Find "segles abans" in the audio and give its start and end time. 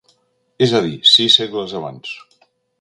1.43-2.19